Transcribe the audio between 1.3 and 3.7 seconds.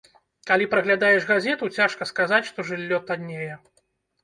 газету, цяжка сказаць, што жыллё таннее.